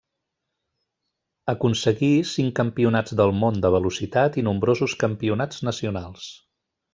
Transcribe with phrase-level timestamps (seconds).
[1.51, 6.27] Aconseguí cinc Campionats del Món de velocitat i nombrosos campionats nacionals.